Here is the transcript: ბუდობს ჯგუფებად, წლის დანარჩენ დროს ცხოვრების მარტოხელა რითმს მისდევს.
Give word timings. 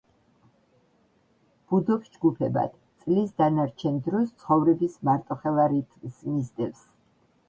ბუდობს 1.73 2.07
ჯგუფებად, 2.15 2.73
წლის 3.03 3.35
დანარჩენ 3.41 3.99
დროს 4.07 4.31
ცხოვრების 4.45 4.97
მარტოხელა 5.11 5.67
რითმს 5.75 6.17
მისდევს. 6.31 6.81